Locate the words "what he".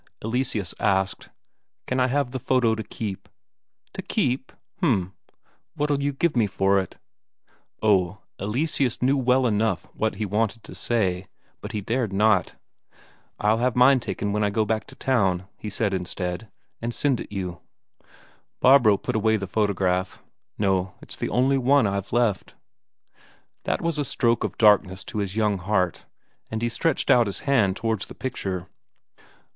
9.93-10.25